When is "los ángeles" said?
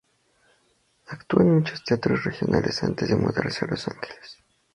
3.67-4.39